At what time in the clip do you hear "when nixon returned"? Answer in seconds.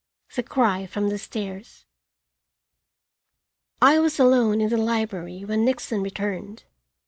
5.45-6.63